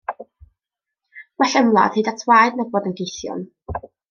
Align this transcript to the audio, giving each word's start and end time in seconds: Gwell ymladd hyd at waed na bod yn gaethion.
Gwell 1.41 1.59
ymladd 1.61 1.99
hyd 2.01 2.09
at 2.13 2.25
waed 2.33 2.59
na 2.63 2.67
bod 2.73 2.91
yn 2.93 2.97
gaethion. 3.03 3.47